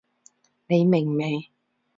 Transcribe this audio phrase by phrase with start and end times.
[0.65, 1.51] 你明未？